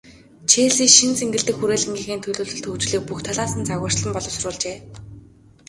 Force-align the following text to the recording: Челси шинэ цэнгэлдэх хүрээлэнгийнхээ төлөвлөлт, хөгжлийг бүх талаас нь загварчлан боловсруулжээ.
Челси 0.49 0.85
шинэ 0.97 1.13
цэнгэлдэх 1.19 1.55
хүрээлэнгийнхээ 1.57 2.19
төлөвлөлт, 2.23 2.67
хөгжлийг 2.69 3.03
бүх 3.07 3.19
талаас 3.27 3.51
нь 3.57 3.67
загварчлан 3.69 4.13
боловсруулжээ. 4.15 4.77